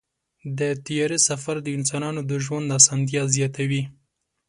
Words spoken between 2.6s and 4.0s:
اسانتیا زیاتوي.